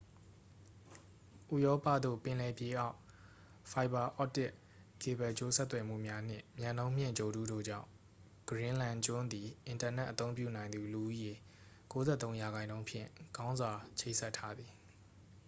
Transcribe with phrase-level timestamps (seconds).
[1.53, 2.97] ဥရောပသို့ ပင်လယ်ပြင်အောက်
[3.71, 4.51] ဖိုင်ဘာအော့ပ်တစ်
[5.01, 7.87] ကေဘယ်ကြိုးဆက်သွယ်မှုများနှင့် မြန်နှုန်းမြင့် ဂြိုဟ်တုတို့ကြောင့်
[8.49, 11.31] ဂရင်းလန်ကျွန်းသည် အင်တာနက် အသုံးပြုနိုင်သူ လူဦးရေ
[12.51, 14.71] 93% ဖြင့် ကောင်းစွာ ချိတ်ဆက်ထားသည်